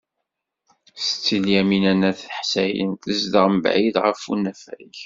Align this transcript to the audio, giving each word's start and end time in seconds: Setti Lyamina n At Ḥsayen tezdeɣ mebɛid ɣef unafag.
Setti 1.05 1.37
Lyamina 1.45 1.93
n 1.99 2.01
At 2.09 2.19
Ḥsayen 2.37 2.91
tezdeɣ 3.05 3.45
mebɛid 3.49 3.95
ɣef 4.05 4.21
unafag. 4.33 4.93